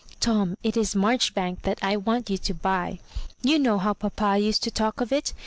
Tom, 0.19 0.57
it 0.63 0.75
is 0.75 0.95
Marchbank 0.95 1.61
that 1.61 1.77
I 1.83 1.95
want 1.95 2.31
you 2.31 2.39
to 2.39 2.55
buy. 2.55 2.97
You 3.43 3.59
know 3.59 3.77
how 3.77 3.93
papa 3.93 4.35
used 4.39 4.63
to 4.63 4.71
talk 4.71 4.99
of 4.99 5.11
it. 5.11 5.31